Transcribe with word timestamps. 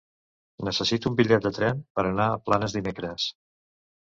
Necessito 0.69 1.11
un 1.11 1.17
bitllet 1.19 1.45
de 1.47 1.51
tren 1.57 1.83
per 1.99 2.07
anar 2.13 2.25
a 2.31 2.41
Planes 2.49 2.77
dimecres. 2.79 3.29